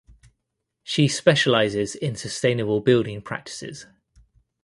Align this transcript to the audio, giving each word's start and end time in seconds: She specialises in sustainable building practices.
She 0.81 1.07
specialises 1.07 1.93
in 1.93 2.15
sustainable 2.15 2.79
building 2.79 3.21
practices. 3.21 3.85